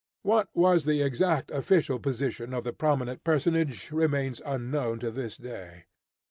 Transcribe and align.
What 0.23 0.47
was 0.55 0.85
the 0.85 1.03
exact 1.03 1.51
official 1.51 1.99
position 1.99 2.55
of 2.55 2.63
the 2.63 2.73
prominent 2.73 3.23
personage, 3.23 3.91
remains 3.91 4.41
unknown 4.43 4.97
to 5.01 5.11
this 5.11 5.37
day. 5.37 5.83